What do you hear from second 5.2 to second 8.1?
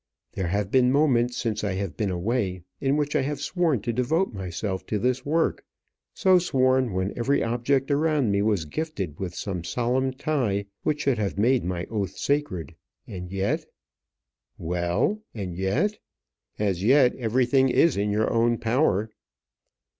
work, so sworn when every object